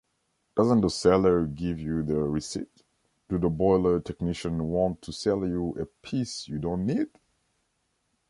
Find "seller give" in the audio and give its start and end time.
0.89-1.79